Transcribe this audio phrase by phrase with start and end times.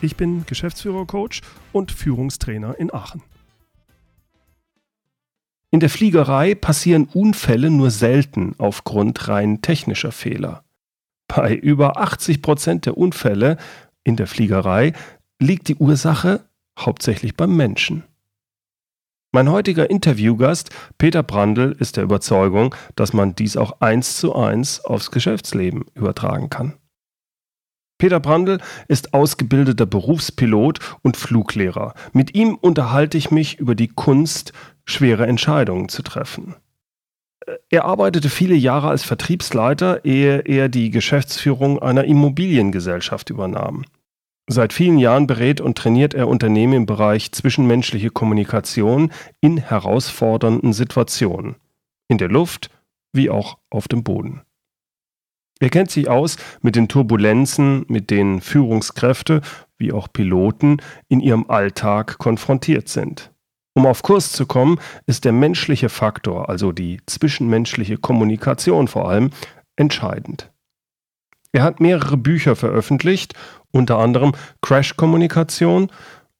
[0.00, 1.40] Ich bin Geschäftsführer-Coach
[1.72, 3.22] und Führungstrainer in Aachen.
[5.70, 10.64] In der Fliegerei passieren Unfälle nur selten aufgrund rein technischer Fehler.
[11.26, 13.58] Bei über 80 Prozent der Unfälle
[14.02, 14.94] in der Fliegerei
[15.40, 18.04] liegt die Ursache hauptsächlich beim Menschen.
[19.30, 24.82] Mein heutiger Interviewgast Peter Brandl ist der Überzeugung, dass man dies auch eins zu eins
[24.82, 26.74] aufs Geschäftsleben übertragen kann.
[27.98, 31.94] Peter Brandl ist ausgebildeter Berufspilot und Fluglehrer.
[32.12, 34.52] Mit ihm unterhalte ich mich über die Kunst,
[34.84, 36.54] schwere Entscheidungen zu treffen.
[37.70, 43.84] Er arbeitete viele Jahre als Vertriebsleiter, ehe er die Geschäftsführung einer Immobiliengesellschaft übernahm.
[44.50, 51.56] Seit vielen Jahren berät und trainiert er Unternehmen im Bereich zwischenmenschliche Kommunikation in herausfordernden Situationen.
[52.08, 52.70] In der Luft
[53.12, 54.42] wie auch auf dem Boden.
[55.60, 59.40] Er kennt sich aus mit den Turbulenzen, mit denen Führungskräfte
[59.76, 60.78] wie auch Piloten
[61.08, 63.32] in ihrem Alltag konfrontiert sind.
[63.74, 69.30] Um auf Kurs zu kommen, ist der menschliche Faktor, also die zwischenmenschliche Kommunikation vor allem,
[69.76, 70.50] entscheidend.
[71.52, 73.34] Er hat mehrere Bücher veröffentlicht
[73.70, 74.32] unter anderem
[74.62, 75.90] Crash-Kommunikation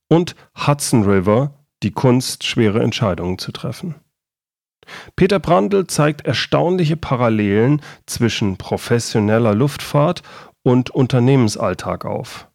[0.08, 0.34] und
[0.66, 3.94] Hudson River, die Kunst, schwere Entscheidungen zu treffen.
[5.16, 10.22] Peter Brandl zeigt erstaunliche Parallelen zwischen professioneller Luftfahrt
[10.62, 12.48] und Unternehmensalltag auf.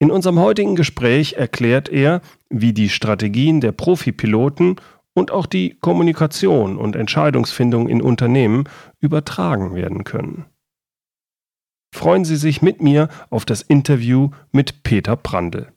[0.00, 2.20] In unserem heutigen Gespräch erklärt er,
[2.50, 4.76] wie die Strategien der Profipiloten
[5.14, 8.64] und auch die Kommunikation und Entscheidungsfindung in Unternehmen
[9.00, 10.46] übertragen werden können
[11.94, 15.72] freuen Sie sich mit mir auf das Interview mit Peter Brandl.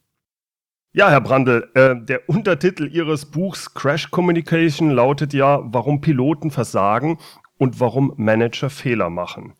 [0.94, 7.18] Ja, Herr Brandl, äh, der Untertitel Ihres Buchs Crash Communication lautet ja, warum Piloten versagen
[7.58, 9.54] und warum Manager Fehler machen.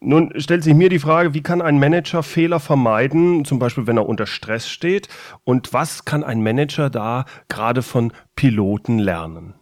[0.00, 3.96] Nun stellt sich mir die Frage, wie kann ein Manager Fehler vermeiden, zum Beispiel wenn
[3.96, 5.08] er unter Stress steht,
[5.44, 9.54] und was kann ein Manager da gerade von Piloten lernen?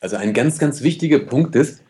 [0.00, 1.82] Also ein ganz, ganz wichtiger Punkt ist,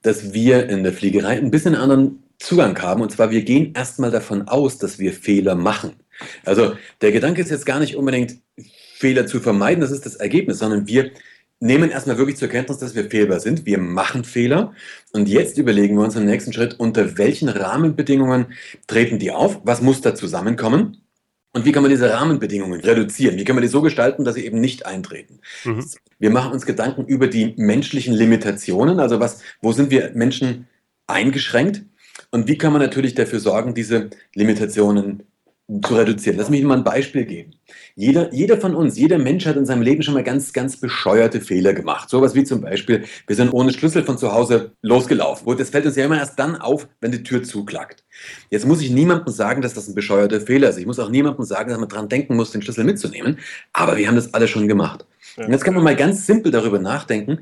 [0.00, 3.02] dass wir in der Fliegerei ein bisschen anderen Zugang haben.
[3.02, 5.92] Und zwar, wir gehen erstmal davon aus, dass wir Fehler machen.
[6.44, 8.36] Also der Gedanke ist jetzt gar nicht unbedingt,
[8.96, 11.10] Fehler zu vermeiden, das ist das Ergebnis, sondern wir
[11.62, 13.64] nehmen erstmal wirklich zur Kenntnis, dass wir fehlbar sind.
[13.66, 14.74] Wir machen Fehler.
[15.12, 18.46] Und jetzt überlegen wir uns im nächsten Schritt, unter welchen Rahmenbedingungen
[18.86, 19.60] treten die auf?
[19.64, 20.98] Was muss da zusammenkommen?
[21.52, 23.36] Und wie kann man diese Rahmenbedingungen reduzieren?
[23.36, 25.40] Wie kann man die so gestalten, dass sie eben nicht eintreten?
[25.64, 25.84] Mhm.
[26.18, 28.98] Wir machen uns Gedanken über die menschlichen Limitationen.
[28.98, 30.66] Also was, wo sind wir Menschen
[31.06, 31.82] eingeschränkt?
[32.30, 35.24] Und wie kann man natürlich dafür sorgen, diese Limitationen
[35.80, 36.36] zu reduzieren?
[36.36, 37.54] Lass mich mal ein Beispiel geben.
[37.94, 41.40] Jeder, jeder von uns, jeder Mensch hat in seinem Leben schon mal ganz, ganz bescheuerte
[41.40, 42.10] Fehler gemacht.
[42.10, 45.56] Sowas wie zum Beispiel, wir sind ohne Schlüssel von zu Hause losgelaufen.
[45.56, 48.04] Das fällt uns ja immer erst dann auf, wenn die Tür zuklackt.
[48.50, 50.78] Jetzt muss ich niemandem sagen, dass das ein bescheuerter Fehler ist.
[50.78, 53.38] Ich muss auch niemandem sagen, dass man dran denken muss, den Schlüssel mitzunehmen.
[53.72, 55.06] Aber wir haben das alle schon gemacht.
[55.36, 57.40] Und jetzt kann man mal ganz simpel darüber nachdenken,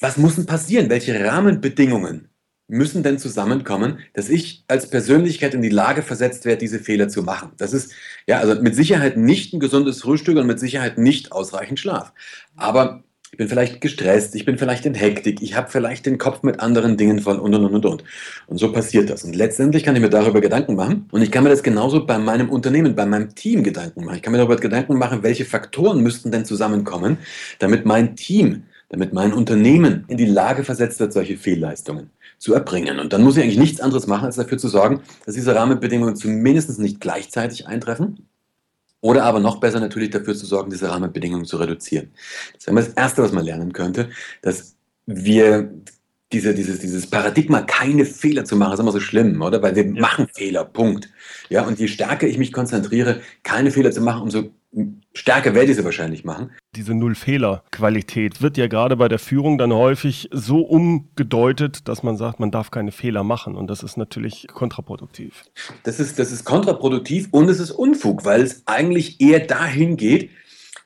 [0.00, 0.90] was muss denn passieren?
[0.90, 2.28] Welche Rahmenbedingungen
[2.68, 7.22] müssen denn zusammenkommen, dass ich als Persönlichkeit in die Lage versetzt werde, diese Fehler zu
[7.22, 7.52] machen.
[7.58, 7.92] Das ist
[8.26, 12.12] ja also mit Sicherheit nicht ein gesundes Frühstück und mit Sicherheit nicht ausreichend Schlaf.
[12.56, 13.04] Aber
[13.34, 16.60] ich bin vielleicht gestresst, ich bin vielleicht in Hektik, ich habe vielleicht den Kopf mit
[16.60, 18.04] anderen Dingen voll und und und und und.
[18.46, 19.24] Und so passiert das.
[19.24, 22.16] Und letztendlich kann ich mir darüber Gedanken machen und ich kann mir das genauso bei
[22.16, 24.14] meinem Unternehmen, bei meinem Team Gedanken machen.
[24.14, 27.18] Ich kann mir darüber Gedanken machen, welche Faktoren müssten denn zusammenkommen,
[27.58, 28.62] damit mein Team,
[28.94, 33.00] damit mein Unternehmen in die Lage versetzt wird, solche Fehlleistungen zu erbringen.
[33.00, 36.14] Und dann muss ich eigentlich nichts anderes machen, als dafür zu sorgen, dass diese Rahmenbedingungen
[36.14, 38.28] zumindest nicht gleichzeitig eintreffen.
[39.00, 42.12] Oder aber noch besser natürlich dafür zu sorgen, diese Rahmenbedingungen zu reduzieren.
[42.54, 44.10] Das wäre das Erste, was man lernen könnte,
[44.42, 44.76] dass
[45.06, 45.70] wir
[46.32, 49.60] diese, dieses, dieses Paradigma, keine Fehler zu machen, ist immer so schlimm, oder?
[49.60, 51.10] Weil wir machen Fehler, Punkt.
[51.48, 54.50] Ja, und je stärker ich mich konzentriere, keine Fehler zu machen, umso
[55.14, 56.50] stärker werde ich sie wahrscheinlich machen.
[56.74, 62.40] Diese Null-Fehler-Qualität wird ja gerade bei der Führung dann häufig so umgedeutet, dass man sagt,
[62.40, 63.54] man darf keine Fehler machen.
[63.54, 65.44] Und das ist natürlich kontraproduktiv.
[65.84, 70.30] Das ist, das ist kontraproduktiv und es ist Unfug, weil es eigentlich eher dahin geht,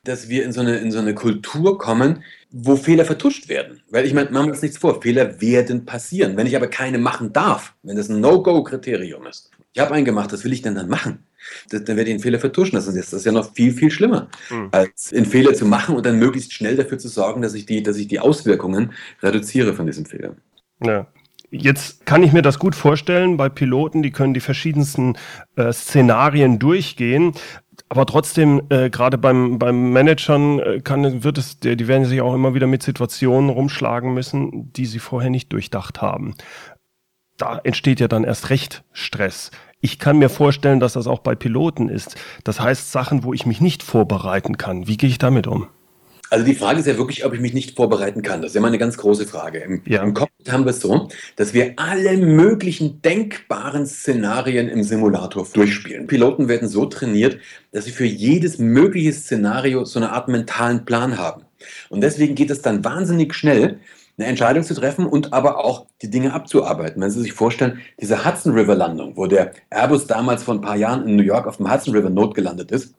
[0.04, 3.82] dass wir in so eine, in so eine Kultur kommen, wo Fehler vertuscht werden.
[3.90, 6.36] Weil ich meine, machen wir uns nichts vor, Fehler werden passieren.
[6.36, 10.32] Wenn ich aber keine machen darf, wenn das ein No-Go-Kriterium ist, ich habe einen gemacht,
[10.32, 11.27] was will ich denn dann machen?
[11.70, 12.94] Dann werde ich den Fehler vertuschen lassen.
[12.96, 14.68] Das ist ja noch viel, viel schlimmer, mhm.
[14.72, 17.82] als einen Fehler zu machen und dann möglichst schnell dafür zu sorgen, dass ich die,
[17.82, 18.92] dass ich die Auswirkungen
[19.22, 20.34] reduziere von diesem Fehler.
[20.82, 21.06] Ja.
[21.50, 25.16] Jetzt kann ich mir das gut vorstellen bei Piloten, die können die verschiedensten
[25.56, 27.32] äh, Szenarien durchgehen.
[27.88, 32.34] Aber trotzdem, äh, gerade beim, beim Managern äh, kann, wird es, die werden sich auch
[32.34, 36.34] immer wieder mit Situationen rumschlagen müssen, die sie vorher nicht durchdacht haben.
[37.38, 39.50] Da entsteht ja dann erst recht Stress.
[39.80, 42.16] Ich kann mir vorstellen, dass das auch bei Piloten ist.
[42.42, 44.88] Das heißt Sachen, wo ich mich nicht vorbereiten kann.
[44.88, 45.68] Wie gehe ich damit um?
[46.30, 48.42] Also die Frage ist ja wirklich, ob ich mich nicht vorbereiten kann.
[48.42, 49.60] Das ist ja mal eine ganz große Frage.
[49.60, 50.02] Im, ja.
[50.02, 56.06] im Cockpit haben wir es so, dass wir alle möglichen denkbaren Szenarien im Simulator durchspielen.
[56.06, 57.38] Piloten werden so trainiert,
[57.72, 61.44] dass sie für jedes mögliche Szenario so eine Art mentalen Plan haben.
[61.88, 63.80] Und deswegen geht es dann wahnsinnig schnell,
[64.18, 67.00] eine Entscheidung zu treffen und aber auch die Dinge abzuarbeiten.
[67.00, 70.76] Wenn Sie sich vorstellen, diese Hudson River Landung, wo der Airbus damals vor ein paar
[70.76, 72.94] Jahren in New York auf dem Hudson River notgelandet ist,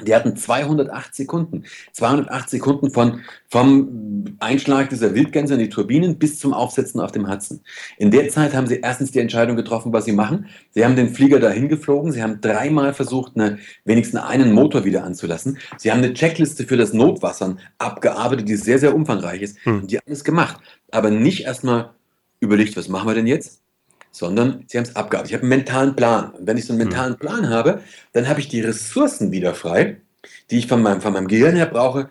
[0.00, 1.64] die hatten 208 Sekunden.
[1.92, 7.30] 208 Sekunden von, vom Einschlag dieser Wildgänse in die Turbinen bis zum Aufsetzen auf dem
[7.30, 7.60] Hudson.
[7.98, 10.46] In der Zeit haben sie erstens die Entscheidung getroffen, was sie machen.
[10.70, 12.10] Sie haben den Flieger dahin geflogen.
[12.10, 15.58] Sie haben dreimal versucht, eine, wenigstens einen Motor wieder anzulassen.
[15.76, 19.58] Sie haben eine Checkliste für das Notwassern abgearbeitet, die sehr, sehr umfangreich ist.
[19.64, 19.82] Hm.
[19.82, 20.56] Und die haben es gemacht.
[20.90, 21.90] Aber nicht erstmal
[22.40, 23.62] überlegt, was machen wir denn jetzt?
[24.12, 25.30] Sondern sie haben es abgearbeitet.
[25.30, 26.30] Ich habe einen mentalen Plan.
[26.32, 26.88] Und wenn ich so einen hm.
[26.88, 27.80] mentalen Plan habe,
[28.12, 30.00] dann habe ich die Ressourcen wieder frei,
[30.50, 32.10] die ich von meinem, von meinem Gehirn her brauche,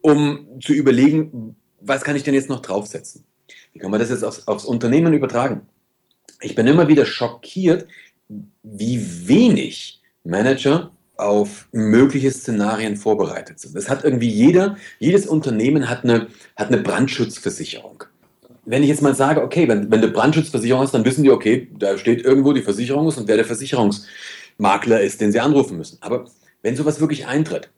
[0.00, 3.24] um zu überlegen, was kann ich denn jetzt noch draufsetzen?
[3.72, 5.62] Wie kann man das jetzt aufs, aufs Unternehmen übertragen?
[6.40, 7.86] Ich bin immer wieder schockiert,
[8.62, 13.76] wie wenig Manager auf mögliche Szenarien vorbereitet sind.
[13.76, 18.04] Das hat irgendwie jeder, jedes Unternehmen hat eine, hat eine Brandschutzversicherung
[18.66, 21.68] wenn ich jetzt mal sage, okay, wenn, wenn du Brandschutzversicherung hast, dann wissen die, okay,
[21.78, 25.98] da steht irgendwo die Versicherung ist und wer der Versicherungsmakler ist, den sie anrufen müssen.
[26.00, 26.26] Aber
[26.62, 27.70] wenn sowas wirklich eintritt,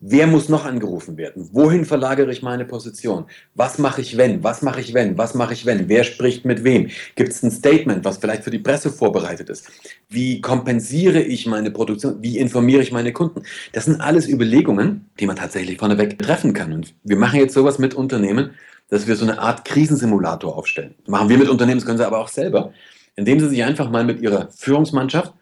[0.00, 1.48] wer muss noch angerufen werden?
[1.52, 3.26] Wohin verlagere ich meine Position?
[3.54, 4.42] Was mache ich wenn?
[4.42, 5.16] Was mache ich wenn?
[5.16, 5.88] Was mache ich wenn?
[5.88, 6.90] Wer spricht mit wem?
[7.14, 9.68] Gibt es ein Statement, was vielleicht für die Presse vorbereitet ist?
[10.08, 12.16] Wie kompensiere ich meine Produktion?
[12.20, 13.42] Wie informiere ich meine Kunden?
[13.72, 16.72] Das sind alles Überlegungen, die man tatsächlich vorneweg treffen kann.
[16.72, 18.50] Und wir machen jetzt sowas mit Unternehmen,
[18.88, 20.94] dass wir so eine Art Krisensimulator aufstellen.
[21.00, 22.72] Das machen wir mit Unternehmen, das können sie aber auch selber,
[23.16, 25.34] indem sie sich einfach mal mit ihrer Führungsmannschaft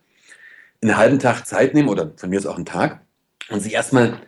[0.83, 3.01] einen halben Tag Zeit nehmen oder von mir ist auch einen Tag
[3.51, 4.21] und sich erstmal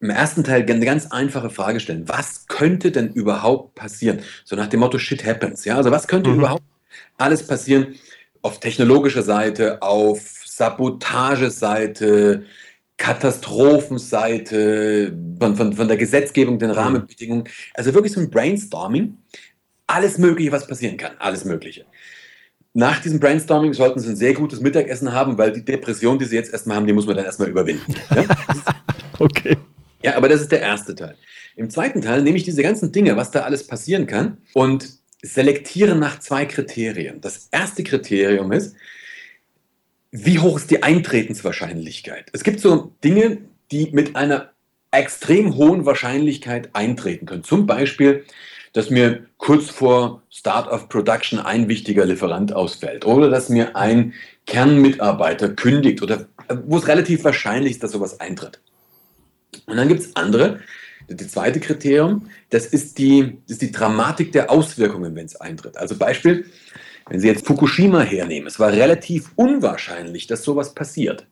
[0.00, 2.08] im ersten Teil eine ganz einfache Frage stellen.
[2.08, 4.20] Was könnte denn überhaupt passieren?
[4.44, 5.64] So nach dem Motto Shit happens.
[5.64, 6.40] Ja, also was könnte mhm.
[6.40, 6.62] überhaupt
[7.16, 7.94] alles passieren
[8.42, 12.44] auf technologischer Seite, auf Sabotageseite,
[12.96, 16.76] Katastrophenseite, von, von, von der Gesetzgebung, den mhm.
[16.76, 17.44] Rahmenbedingungen.
[17.74, 19.18] Also wirklich so ein Brainstorming.
[19.86, 21.12] Alles Mögliche, was passieren kann.
[21.18, 21.84] Alles Mögliche.
[22.72, 26.34] Nach diesem Brainstorming sollten Sie ein sehr gutes Mittagessen haben, weil die Depression, die Sie
[26.34, 27.94] jetzt erstmal haben, die muss man dann erstmal überwinden.
[28.14, 28.24] Ja?
[29.20, 29.56] okay.
[30.02, 31.16] Ja, aber das ist der erste Teil.
[31.56, 34.88] Im zweiten Teil nehme ich diese ganzen Dinge, was da alles passieren kann, und
[35.22, 37.20] selektiere nach zwei Kriterien.
[37.20, 38.74] Das erste Kriterium ist,
[40.16, 42.26] wie hoch ist die Eintretenswahrscheinlichkeit?
[42.32, 43.38] Es gibt so Dinge,
[43.72, 44.52] die mit einer
[44.92, 47.42] extrem hohen Wahrscheinlichkeit eintreten können.
[47.42, 48.24] Zum Beispiel,
[48.74, 54.14] dass mir kurz vor Start of Production ein wichtiger Lieferant ausfällt oder dass mir ein
[54.46, 56.26] Kernmitarbeiter kündigt oder
[56.64, 58.60] wo es relativ wahrscheinlich ist, dass sowas eintritt.
[59.66, 60.60] Und dann gibt es andere,
[61.08, 65.76] das zweite Kriterium, das ist, die, das ist die Dramatik der Auswirkungen, wenn es eintritt.
[65.76, 66.46] Also Beispiel,
[67.08, 71.26] wenn Sie jetzt Fukushima hernehmen, es war relativ unwahrscheinlich, dass sowas passiert.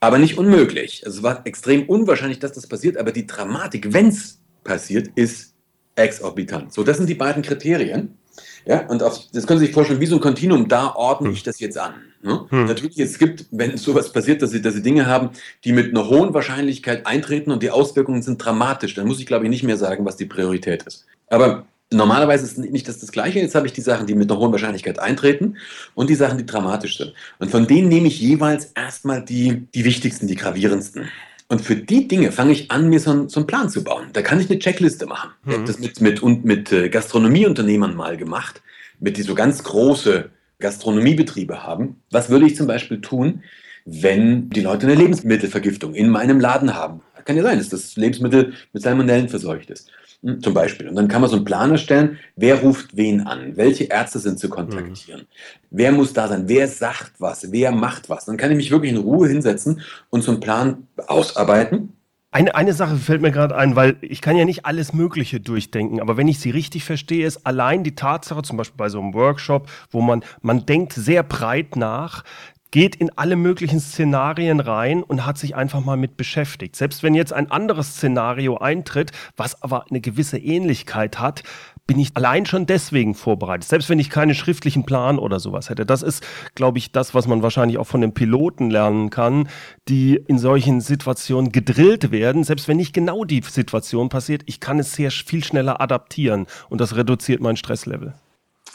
[0.00, 1.02] Aber nicht unmöglich.
[1.04, 5.54] Es war extrem unwahrscheinlich, dass das passiert, aber die Dramatik, wenn es passiert, ist
[5.94, 6.72] exorbitant.
[6.72, 8.16] So, das sind die beiden Kriterien.
[8.64, 11.34] Ja, und auf, das können Sie sich vorstellen, wie so ein Kontinuum, da ordne hm.
[11.34, 11.94] ich das jetzt an.
[12.22, 12.46] Ne?
[12.48, 12.66] Hm.
[12.66, 15.30] Natürlich, es gibt, wenn sowas passiert, dass Sie, dass Sie Dinge haben,
[15.64, 19.44] die mit einer hohen Wahrscheinlichkeit eintreten und die Auswirkungen sind dramatisch, dann muss ich, glaube
[19.44, 21.06] ich, nicht mehr sagen, was die Priorität ist.
[21.28, 23.40] Aber Normalerweise ist nicht das, das Gleiche.
[23.40, 25.56] Jetzt habe ich die Sachen, die mit einer hohen Wahrscheinlichkeit eintreten
[25.94, 27.14] und die Sachen, die dramatisch sind.
[27.40, 31.08] Und von denen nehme ich jeweils erstmal die, die wichtigsten, die gravierendsten.
[31.48, 34.06] Und für die Dinge fange ich an, mir so, einen, so einen Plan zu bauen.
[34.12, 35.30] Da kann ich eine Checkliste machen.
[35.42, 35.50] Mhm.
[35.50, 38.62] Ich habe das mit, mit, und mit äh, Gastronomieunternehmern mal gemacht,
[39.00, 40.30] mit die so ganz große
[40.60, 41.96] Gastronomiebetriebe haben.
[42.12, 43.42] Was würde ich zum Beispiel tun,
[43.84, 47.00] wenn die Leute eine Lebensmittelvergiftung in meinem Laden haben?
[47.24, 49.90] Kann ja sein, dass das Lebensmittel mit Salmonellen verseucht ist.
[50.22, 50.88] Hm, zum Beispiel.
[50.88, 54.38] Und dann kann man so einen Plan erstellen, wer ruft wen an, welche Ärzte sind
[54.38, 55.26] zu kontaktieren, mhm.
[55.70, 58.26] wer muss da sein, wer sagt was, wer macht was.
[58.26, 61.94] Dann kann ich mich wirklich in Ruhe hinsetzen und so einen Plan ausarbeiten.
[62.32, 66.00] Eine, eine Sache fällt mir gerade ein, weil ich kann ja nicht alles Mögliche durchdenken,
[66.00, 69.14] aber wenn ich sie richtig verstehe, ist allein die Tatsache, zum Beispiel bei so einem
[69.14, 72.22] Workshop, wo man, man denkt sehr breit nach,
[72.70, 76.76] geht in alle möglichen Szenarien rein und hat sich einfach mal mit beschäftigt.
[76.76, 81.42] Selbst wenn jetzt ein anderes Szenario eintritt, was aber eine gewisse Ähnlichkeit hat,
[81.86, 83.68] bin ich allein schon deswegen vorbereitet.
[83.68, 85.84] Selbst wenn ich keinen schriftlichen Plan oder sowas hätte.
[85.84, 86.24] Das ist,
[86.54, 89.48] glaube ich, das, was man wahrscheinlich auch von den Piloten lernen kann,
[89.88, 92.44] die in solchen Situationen gedrillt werden.
[92.44, 96.80] Selbst wenn nicht genau die Situation passiert, ich kann es sehr viel schneller adaptieren und
[96.80, 98.14] das reduziert mein Stresslevel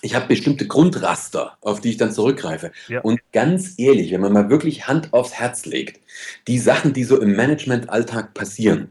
[0.06, 2.72] ich habe bestimmte Grundraster, auf die ich dann zurückgreife.
[2.88, 3.02] Ja.
[3.02, 6.00] Und ganz ehrlich, wenn man mal wirklich Hand aufs Herz legt,
[6.48, 8.90] die Sachen, die so im Management-Alltag passieren,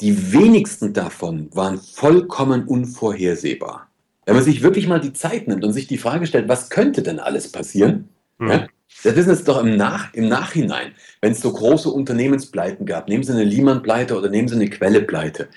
[0.00, 3.88] die wenigsten davon waren vollkommen unvorhersehbar.
[4.26, 7.02] Wenn man sich wirklich mal die Zeit nimmt und sich die Frage stellt, was könnte
[7.02, 8.08] denn alles passieren?
[8.38, 8.50] Mhm.
[8.50, 8.66] Ja,
[9.04, 13.08] das wissen es doch im, Nach, im Nachhinein, wenn es so große Unternehmenspleiten gab.
[13.08, 15.48] Nehmen Sie eine Lehman-Pleite oder nehmen Sie eine Quelle-Pleite.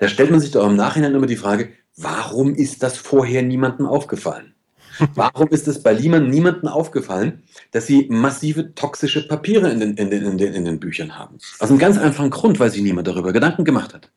[0.00, 3.86] Da stellt man sich doch im Nachhinein immer die Frage, Warum ist das vorher niemandem
[3.86, 4.54] aufgefallen?
[5.14, 10.10] Warum ist es bei Lehman niemandem aufgefallen, dass sie massive toxische Papiere in den, in,
[10.10, 11.38] den, in, den, in den Büchern haben?
[11.58, 14.10] Aus einem ganz einfachen Grund, weil sich niemand darüber Gedanken gemacht hat.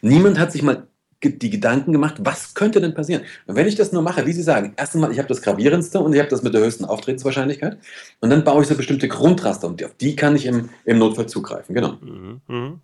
[0.00, 0.86] Niemand hat sich mal
[1.22, 3.22] die Gedanken gemacht, was könnte denn passieren?
[3.46, 6.00] Und wenn ich das nur mache, wie Sie sagen, erst einmal, ich habe das Gravierendste
[6.00, 7.78] und ich habe das mit der höchsten Auftretenswahrscheinlichkeit
[8.20, 11.26] und dann baue ich so bestimmte Grundraster und auf die kann ich im, im Notfall
[11.26, 11.96] zugreifen, genau.
[12.00, 12.80] Mhm, mhm.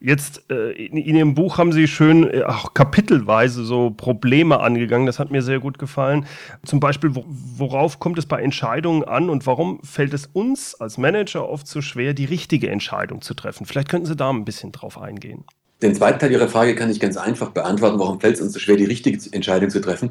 [0.00, 5.18] Jetzt, äh, in, Ihrem Buch haben Sie schön äh, auch kapitelweise so Probleme angegangen, das
[5.18, 6.26] hat mir sehr gut gefallen.
[6.64, 11.48] Zum Beispiel, worauf kommt es bei Entscheidungen an und warum fällt es uns als Manager
[11.48, 13.66] oft so schwer, die richtige Entscheidung zu treffen?
[13.66, 15.44] Vielleicht könnten Sie da ein bisschen drauf eingehen.
[15.82, 17.98] Den zweiten Teil Ihrer Frage kann ich ganz einfach beantworten.
[17.98, 20.10] Warum fällt es uns so schwer, die richtige Entscheidung zu treffen?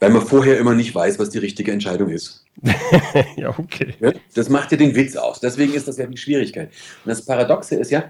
[0.00, 2.44] Weil man vorher immer nicht weiß, was die richtige Entscheidung ist.
[3.36, 3.94] ja, okay.
[4.34, 5.40] Das macht ja den Witz aus.
[5.40, 6.70] Deswegen ist das ja die Schwierigkeit.
[7.04, 8.04] Und das Paradoxe ist ja,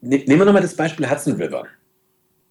[0.00, 1.66] ne, nehmen wir nochmal das Beispiel Hudson River.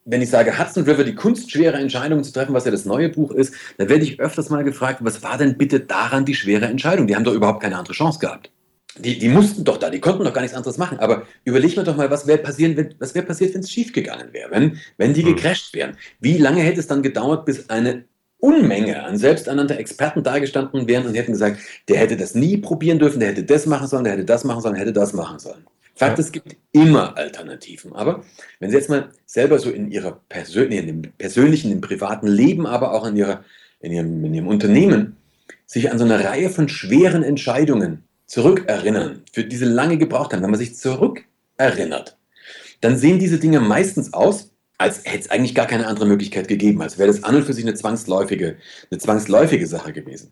[0.05, 3.09] Wenn ich sage Hudson River, die Kunst, schwere Entscheidungen zu treffen, was ja das neue
[3.09, 6.65] Buch ist, dann werde ich öfters mal gefragt, was war denn bitte daran die schwere
[6.65, 7.05] Entscheidung?
[7.05, 8.49] Die haben doch überhaupt keine andere Chance gehabt
[8.98, 11.00] die, die mussten doch da, die konnten doch gar nichts anderes machen.
[11.00, 14.34] Aber überleg mir doch mal, was wäre passieren, wenn, was wäre passiert, wenn es schiefgegangen
[14.34, 15.36] wäre, wenn, wenn die hm.
[15.36, 15.96] gecrasht wären.
[16.19, 18.05] Wie lange hätte es dann gedauert, bis eine
[18.39, 23.19] Unmenge an selbsternannter Experten dargestanden wären und hätten gesagt, der hätte das nie probieren dürfen,
[23.19, 25.65] der hätte das machen sollen, der hätte das machen sollen, der hätte das machen sollen.
[25.96, 26.24] Fakt, ja.
[26.24, 27.93] es gibt immer Alternativen.
[27.93, 28.24] Aber
[28.60, 32.65] wenn Sie jetzt mal selber so in Ihrer Persön in dem persönlichen, im privaten Leben,
[32.65, 33.43] aber auch in, ihrer,
[33.81, 35.17] in, ihrem, in Ihrem Unternehmen,
[35.65, 40.51] sich an so eine Reihe von schweren Entscheidungen zurückerinnern, für diese lange gebraucht haben, wenn
[40.51, 42.17] man sich zurückerinnert,
[42.79, 46.81] dann sehen diese Dinge meistens aus, als hätte es eigentlich gar keine andere Möglichkeit gegeben,
[46.81, 48.55] als wäre das an und für sich eine zwangsläufige,
[48.91, 50.31] eine zwangsläufige Sache gewesen.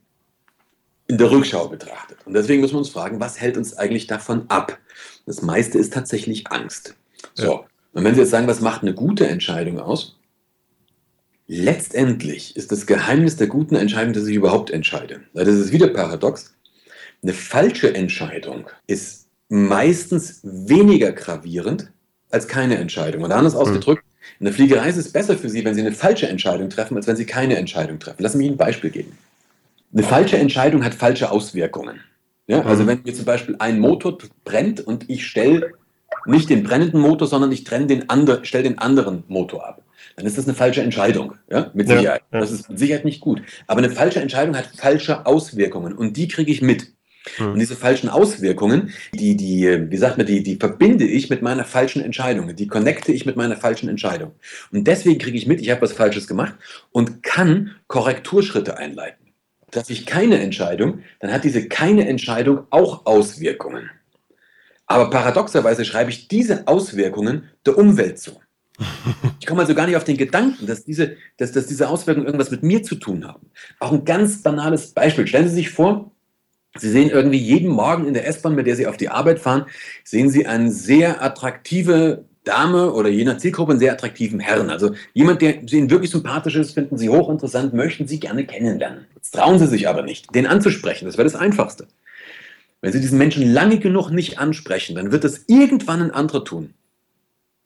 [1.08, 2.20] In der Rückschau betrachtet.
[2.26, 4.78] Und deswegen müssen wir uns fragen, was hält uns eigentlich davon ab?
[5.26, 6.96] Das meiste ist tatsächlich Angst.
[7.34, 7.46] So.
[7.46, 7.66] Ja.
[7.94, 10.20] Und wenn Sie jetzt sagen, was macht eine gute Entscheidung aus?
[11.48, 15.22] Letztendlich ist das Geheimnis der guten Entscheidung, dass ich überhaupt entscheide.
[15.34, 16.57] Das ist wieder paradox.
[17.24, 21.92] Eine falsche Entscheidung ist meistens weniger gravierend
[22.30, 23.24] als keine Entscheidung.
[23.24, 23.62] Und anders hm.
[23.62, 24.04] ausgedrückt,
[24.40, 27.08] in der Fliegerei ist es besser für Sie, wenn Sie eine falsche Entscheidung treffen, als
[27.08, 28.22] wenn Sie keine Entscheidung treffen.
[28.22, 29.18] Lassen Sie mich ein Beispiel geben.
[29.94, 32.02] Eine falsche Entscheidung hat falsche Auswirkungen.
[32.48, 32.88] Ja, also hm.
[32.88, 35.72] wenn mir zum Beispiel ein Motor brennt und ich stelle
[36.26, 39.82] nicht den brennenden Motor, sondern ich trenne den andre, stelle den anderen Motor ab,
[40.16, 41.36] dann ist das eine falsche Entscheidung.
[41.50, 42.24] Ja, mit Sicherheit.
[42.32, 42.40] Ja, ja.
[42.40, 43.42] Das ist mit Sicherheit nicht gut.
[43.68, 46.92] Aber eine falsche Entscheidung hat falsche Auswirkungen und die kriege ich mit.
[47.40, 47.54] Mhm.
[47.54, 51.64] Und diese falschen Auswirkungen, die, die, wie sagt man, die, die verbinde ich mit meiner
[51.64, 52.56] falschen Entscheidung.
[52.56, 54.32] Die connecte ich mit meiner falschen Entscheidung.
[54.72, 56.56] Und deswegen kriege ich mit, ich habe was Falsches gemacht
[56.92, 59.28] und kann Korrekturschritte einleiten.
[59.72, 63.90] Treffe ich keine Entscheidung, dann hat diese keine Entscheidung auch Auswirkungen.
[64.86, 68.40] Aber paradoxerweise schreibe ich diese Auswirkungen der Umwelt zu.
[69.40, 72.52] Ich komme also gar nicht auf den Gedanken, dass diese, dass, dass diese Auswirkungen irgendwas
[72.52, 73.50] mit mir zu tun haben.
[73.80, 75.28] Auch ein ganz banales Beispiel.
[75.28, 76.12] Stellen Sie sich vor,
[76.76, 79.66] Sie sehen irgendwie jeden Morgen in der S-Bahn, mit der Sie auf die Arbeit fahren,
[80.04, 84.70] sehen Sie eine sehr attraktive Dame oder jener Zielgruppe einen sehr attraktiven Herrn.
[84.70, 89.06] Also jemand, der Ihnen wirklich sympathisch ist, finden Sie hochinteressant, möchten Sie gerne kennenlernen.
[89.16, 91.06] Jetzt trauen Sie sich aber nicht, den anzusprechen.
[91.06, 91.88] Das wäre das Einfachste.
[92.82, 96.74] Wenn Sie diesen Menschen lange genug nicht ansprechen, dann wird es irgendwann ein anderer tun.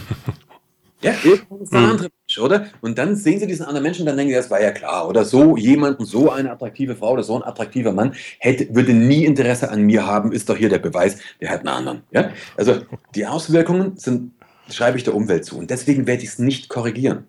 [0.99, 2.67] Ja, irgendwann ist ein anderer Mensch, oder?
[2.81, 5.07] Und dann sehen sie diesen anderen Menschen, dann denken sie, das war ja klar.
[5.07, 9.25] Oder so jemanden, so eine attraktive Frau oder so ein attraktiver Mann hätte, würde nie
[9.25, 12.01] Interesse an mir haben, ist doch hier der Beweis, der hat einen anderen.
[12.11, 12.31] Ja?
[12.55, 12.81] Also
[13.15, 14.31] die Auswirkungen sind,
[14.69, 15.57] schreibe ich der Umwelt zu.
[15.57, 17.25] Und deswegen werde ich es nicht korrigieren.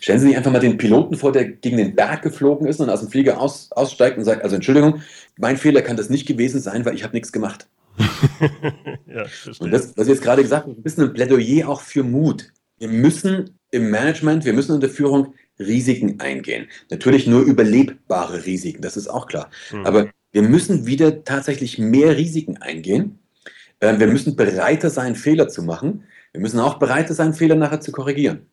[0.00, 2.88] Stellen Sie sich einfach mal den Piloten vor, der gegen den Berg geflogen ist und
[2.88, 5.02] aus dem Flieger aus, aussteigt und sagt, also Entschuldigung,
[5.38, 7.66] mein Fehler kann das nicht gewesen sein, weil ich habe nichts gemacht.
[7.98, 9.24] ja,
[9.58, 12.04] und das, was ich jetzt gerade gesagt habe, ist ein bisschen ein Plädoyer auch für
[12.04, 12.52] Mut.
[12.82, 16.66] Wir müssen im Management, wir müssen in der Führung Risiken eingehen.
[16.90, 19.50] Natürlich nur überlebbare Risiken, das ist auch klar.
[19.70, 19.86] Mhm.
[19.86, 23.20] Aber Wir müssen wieder tatsächlich mehr Risiken eingehen.
[23.80, 26.02] Ähm, wir müssen bereiter sein, Fehler zu machen.
[26.32, 28.46] Wir müssen auch bereiter sein, Fehler nachher zu korrigieren.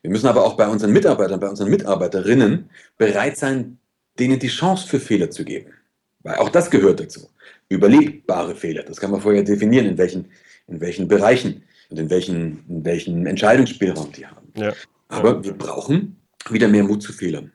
[0.00, 3.76] Wir müssen aber auch bei unseren Mitarbeitern, bei unseren Mitarbeiterinnen bereit sein,
[4.18, 5.72] denen die Chance für Fehler zu geben.
[6.22, 7.28] Weil auch das gehört dazu.
[7.68, 10.30] Überlebbare Fehler, das kann man vorher definieren, in welchen,
[10.66, 14.52] in welchen Bereichen und in welchen, in welchen Entscheidungsspielraum die haben.
[14.56, 14.72] Ja.
[15.08, 16.16] Aber wir brauchen
[16.50, 17.52] wieder mehr Mut zu Fehlern.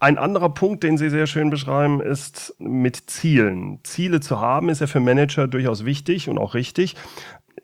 [0.00, 3.80] Ein anderer Punkt, den Sie sehr schön beschreiben, ist mit Zielen.
[3.84, 6.94] Ziele zu haben, ist ja für Manager durchaus wichtig und auch richtig.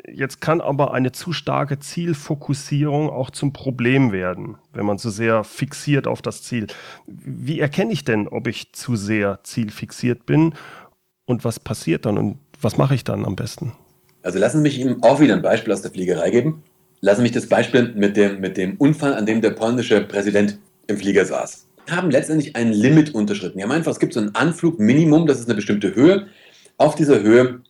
[0.08, 5.44] Jetzt kann aber eine zu starke Zielfokussierung auch zum Problem werden, wenn man zu sehr
[5.44, 6.68] fixiert auf das Ziel.
[7.06, 10.54] Wie erkenne ich denn, ob ich zu sehr zielfixiert bin
[11.26, 13.72] und was passiert dann und was mache ich dann am besten?
[14.22, 16.62] Also lassen Sie mich Ihnen auch wieder ein Beispiel aus der Fliegerei geben.
[17.00, 20.58] Lassen Sie mich das Beispiel mit dem, mit dem Unfall, an dem der polnische Präsident
[20.86, 21.66] im Flieger saß.
[21.90, 23.58] Haben letztendlich ein Limit unterschritten.
[23.58, 26.26] Die haben einfach, es gibt so ein Anflugminimum, das ist eine bestimmte Höhe.
[26.76, 27.62] Auf dieser Höhe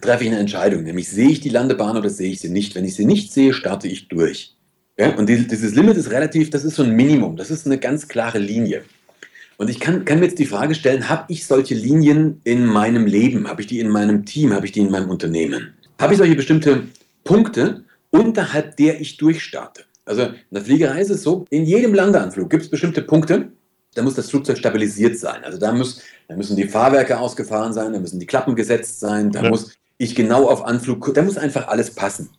[0.00, 2.74] treffe ich eine Entscheidung, nämlich sehe ich die Landebahn oder sehe ich sie nicht.
[2.74, 4.54] Wenn ich sie nicht sehe, starte ich durch.
[4.98, 5.14] Ja?
[5.16, 8.38] Und dieses Limit ist relativ, das ist so ein Minimum, das ist eine ganz klare
[8.38, 8.84] Linie.
[9.62, 13.06] Und ich kann, kann mir jetzt die Frage stellen, habe ich solche Linien in meinem
[13.06, 13.46] Leben?
[13.46, 14.52] Habe ich die in meinem Team?
[14.52, 15.72] Habe ich die in meinem Unternehmen?
[16.00, 16.82] Habe ich solche bestimmte
[17.22, 19.84] Punkte, unterhalb der ich durchstarte?
[20.04, 23.52] Also in der Fliegerei ist es so, in jedem Landeanflug gibt es bestimmte Punkte,
[23.94, 25.44] da muss das Flugzeug stabilisiert sein.
[25.44, 29.30] Also da, muss, da müssen die Fahrwerke ausgefahren sein, da müssen die Klappen gesetzt sein,
[29.30, 29.48] da ja.
[29.48, 32.30] muss ich genau auf Anflug, da muss einfach alles passen.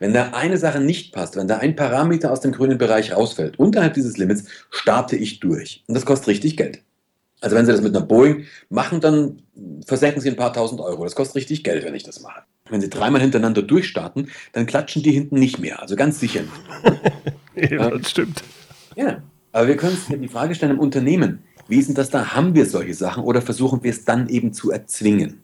[0.00, 3.58] Wenn da eine Sache nicht passt, wenn da ein Parameter aus dem grünen Bereich rausfällt,
[3.58, 5.84] unterhalb dieses Limits, starte ich durch.
[5.86, 6.82] Und das kostet richtig Geld.
[7.40, 9.42] Also wenn Sie das mit einer Boeing machen, dann
[9.86, 11.04] versenken Sie ein paar tausend Euro.
[11.04, 12.42] Das kostet richtig Geld, wenn ich das mache.
[12.68, 15.80] Wenn Sie dreimal hintereinander durchstarten, dann klatschen die hinten nicht mehr.
[15.80, 17.70] Also ganz sicher nicht.
[17.70, 18.42] ja, das stimmt.
[18.96, 21.40] Ja, aber wir können uns die Frage stellen im Unternehmen.
[21.68, 22.34] Wie ist denn das da?
[22.34, 25.42] Haben wir solche Sachen oder versuchen wir es dann eben zu erzwingen?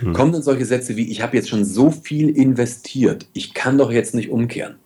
[0.00, 0.12] Hm.
[0.12, 3.90] Kommen dann solche Sätze wie, ich habe jetzt schon so viel investiert, ich kann doch
[3.90, 4.76] jetzt nicht umkehren.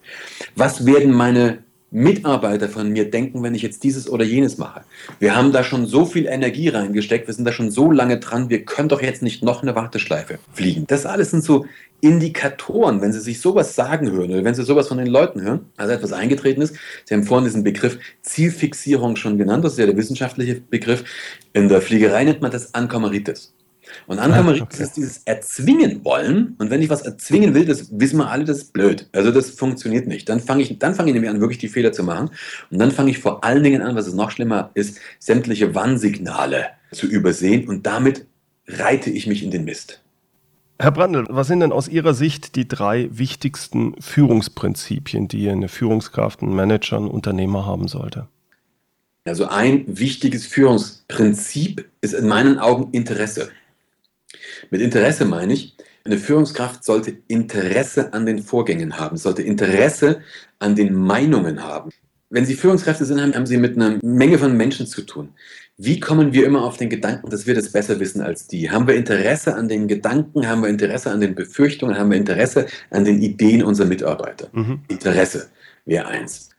[0.57, 1.59] Was werden meine
[1.91, 4.83] Mitarbeiter von mir denken, wenn ich jetzt dieses oder jenes mache?
[5.21, 8.51] Wir haben da schon so viel Energie reingesteckt, wir sind da schon so lange dran,
[8.51, 10.85] wir können doch jetzt nicht noch eine Warteschleife fliegen.
[10.87, 11.65] Das alles sind so
[12.01, 15.61] Indikatoren, wenn Sie sich sowas sagen hören oder wenn Sie sowas von den Leuten hören,
[15.77, 16.77] also etwas eingetreten ist.
[17.05, 21.05] Sie haben vorhin diesen Begriff Zielfixierung schon genannt, das ist ja der wissenschaftliche Begriff.
[21.55, 23.53] In der Fliegerei nennt man das Ankommeritis.
[24.07, 24.83] Und Ankommen ah, okay.
[24.83, 26.55] ist dieses Erzwingen wollen.
[26.59, 29.09] Und wenn ich was erzwingen will, das wissen wir alle, das ist blöd.
[29.13, 30.29] Also das funktioniert nicht.
[30.29, 32.31] Dann fange ich, dann fange ich nämlich an, wirklich die Fehler zu machen.
[32.71, 36.67] Und dann fange ich vor allen Dingen an, was es noch schlimmer ist, sämtliche Warnsignale
[36.93, 37.69] zu übersehen.
[37.69, 38.27] Und damit
[38.67, 40.03] reite ich mich in den Mist.
[40.81, 46.41] Herr Brandl, was sind denn aus Ihrer Sicht die drei wichtigsten Führungsprinzipien, die eine Führungskraft,
[46.41, 48.29] ein Manager, ein Unternehmer haben sollte?
[49.25, 53.51] Also ein wichtiges Führungsprinzip ist in meinen Augen Interesse.
[54.71, 60.21] Mit Interesse meine ich, eine Führungskraft sollte Interesse an den Vorgängen haben, sollte Interesse
[60.59, 61.91] an den Meinungen haben.
[62.31, 65.31] Wenn Sie Führungskräfte sind, haben Sie mit einer Menge von Menschen zu tun.
[65.77, 68.71] Wie kommen wir immer auf den Gedanken, dass wir das besser wissen als die?
[68.71, 70.47] Haben wir Interesse an den Gedanken?
[70.47, 71.97] Haben wir Interesse an den Befürchtungen?
[71.97, 74.49] Haben wir Interesse an den Ideen unserer Mitarbeiter?
[74.53, 74.81] Mhm.
[74.89, 75.49] Interesse
[75.85, 76.51] wäre eins.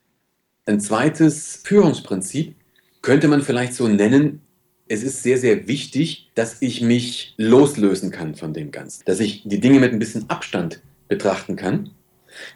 [0.66, 2.56] Ein zweites Führungsprinzip
[3.02, 4.42] könnte man vielleicht so nennen,
[4.90, 9.04] es ist sehr, sehr wichtig, dass ich mich loslösen kann von dem Ganzen.
[9.06, 11.92] Dass ich die Dinge mit ein bisschen Abstand betrachten kann.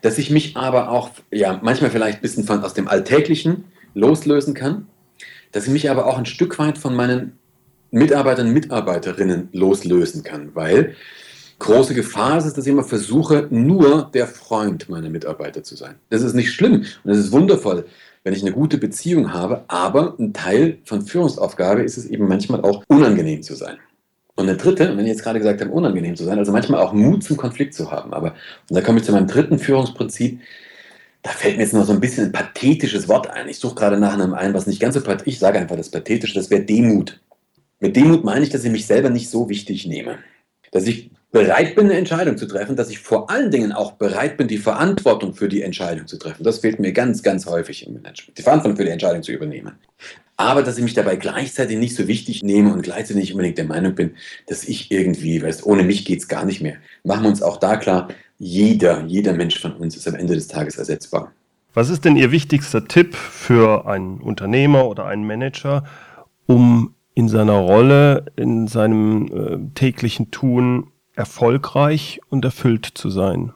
[0.02, 4.56] Dass ich mich aber auch, ja, manchmal vielleicht ein bisschen von, aus dem Alltäglichen loslösen
[4.56, 4.88] kann.
[5.52, 7.38] Dass ich mich aber auch ein Stück weit von meinen
[7.92, 10.96] Mitarbeitern und Mitarbeiterinnen loslösen kann, weil
[11.60, 15.96] große Gefahr ist dass ich immer versuche, nur der Freund meiner Mitarbeiter zu sein.
[16.10, 17.86] Das ist nicht schlimm und das ist wundervoll
[18.24, 22.62] wenn ich eine gute Beziehung habe, aber ein Teil von Führungsaufgabe ist es eben manchmal
[22.62, 23.78] auch unangenehm zu sein.
[24.36, 26.94] Und der dritte, wenn ich jetzt gerade gesagt habe, unangenehm zu sein, also manchmal auch
[26.94, 28.14] Mut zum Konflikt zu haben.
[28.14, 28.34] Aber,
[28.70, 30.40] und da komme ich zu meinem dritten Führungsprinzip,
[31.22, 33.48] da fällt mir jetzt noch so ein bisschen ein pathetisches Wort ein.
[33.48, 35.90] Ich suche gerade nach einem ein, was nicht ganz so pathetisch, ich sage einfach das
[35.90, 37.20] pathetische, das wäre Demut.
[37.80, 40.18] Mit Demut meine ich, dass ich mich selber nicht so wichtig nehme.
[40.72, 44.38] Dass ich bereit bin, eine Entscheidung zu treffen, dass ich vor allen Dingen auch bereit
[44.38, 46.44] bin, die Verantwortung für die Entscheidung zu treffen.
[46.44, 49.74] Das fehlt mir ganz, ganz häufig im Management, die Verantwortung für die Entscheidung zu übernehmen.
[50.38, 53.66] Aber dass ich mich dabei gleichzeitig nicht so wichtig nehme und gleichzeitig nicht unbedingt der
[53.66, 54.12] Meinung bin,
[54.46, 56.76] dass ich irgendwie, weißt, ohne mich geht es gar nicht mehr.
[57.04, 60.48] Machen wir uns auch da klar, jeder, jeder Mensch von uns ist am Ende des
[60.48, 61.34] Tages ersetzbar.
[61.74, 65.84] Was ist denn Ihr wichtigster Tipp für einen Unternehmer oder einen Manager,
[66.46, 73.54] um in seiner Rolle, in seinem äh, täglichen Tun erfolgreich und erfüllt zu sein?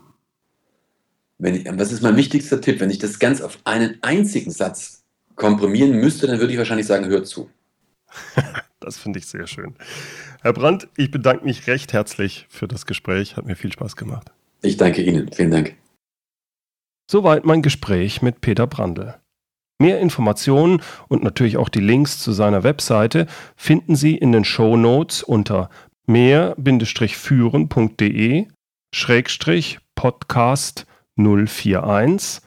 [1.37, 2.79] Wenn ich, was ist mein wichtigster Tipp?
[2.79, 5.03] Wenn ich das ganz auf einen einzigen Satz
[5.35, 7.49] komprimieren müsste, dann würde ich wahrscheinlich sagen, hör zu.
[8.79, 9.75] Das finde ich sehr schön.
[10.41, 13.35] Herr Brandt, ich bedanke mich recht herzlich für das Gespräch.
[13.35, 14.31] Hat mir viel Spaß gemacht.
[14.61, 15.29] Ich danke Ihnen.
[15.33, 15.75] Vielen Dank.
[17.09, 19.15] Soweit mein Gespräch mit Peter Brandl.
[19.79, 24.77] Mehr Informationen und natürlich auch die Links zu seiner Webseite finden Sie in den Show
[24.77, 25.69] Notes unter
[26.07, 28.47] mehr-führen.de
[28.93, 30.85] Schrägstrich Podcast
[31.17, 32.41] 041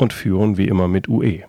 [0.00, 1.44] und führen wie immer mit UE.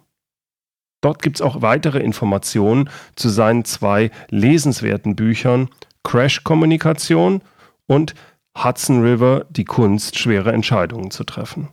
[1.01, 5.69] Dort gibt es auch weitere Informationen zu seinen zwei lesenswerten Büchern
[6.03, 7.41] Crash Kommunikation
[7.88, 8.15] und
[8.57, 11.69] Hudson River, die Kunst, schwere Entscheidungen zu treffen.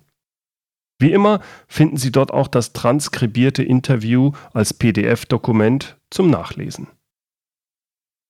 [1.00, 6.88] Wie immer finden Sie dort auch das transkribierte Interview als PDF-Dokument zum Nachlesen.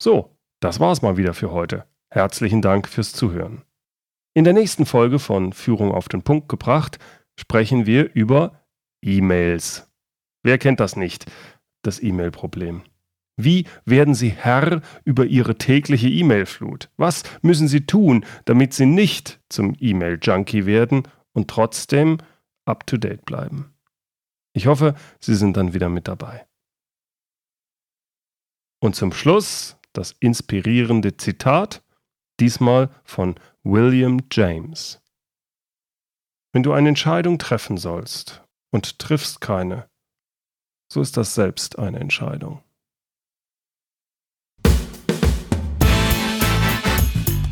[0.02, 1.86] So, das war's mal wieder für heute.
[2.10, 3.62] Herzlichen Dank fürs Zuhören.
[4.34, 6.98] In der nächsten Folge von Führung auf den Punkt gebracht
[7.38, 8.60] sprechen wir über
[9.02, 9.90] E-Mails.
[10.42, 11.26] Wer kennt das nicht,
[11.82, 12.82] das E-Mail-Problem?
[13.36, 16.90] Wie werden Sie Herr über Ihre tägliche E-Mail-Flut?
[16.96, 22.18] Was müssen Sie tun, damit Sie nicht zum E-Mail-Junkie werden und trotzdem
[22.66, 23.72] up-to-date bleiben?
[24.52, 26.46] Ich hoffe, Sie sind dann wieder mit dabei.
[28.80, 31.82] Und zum Schluss das inspirierende Zitat,
[32.38, 35.00] diesmal von William James.
[36.52, 39.88] Wenn du eine Entscheidung treffen sollst und triffst keine,
[40.92, 42.62] so ist das selbst eine Entscheidung.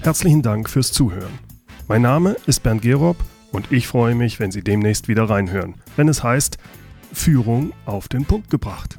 [0.03, 1.39] Herzlichen Dank fürs Zuhören.
[1.87, 3.17] Mein Name ist Bernd Gerob
[3.53, 6.59] und ich freue mich, wenn Sie demnächst wieder reinhören, wenn es heißt
[7.13, 8.99] Führung auf den Punkt gebracht.